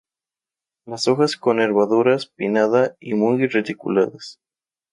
Las 0.87 1.07
hojas 1.07 1.35
con 1.37 1.57
nervaduras 1.57 2.25
pinnada; 2.25 2.95
y 2.99 3.13
muy 3.13 3.45
reticuladas. 3.45 4.39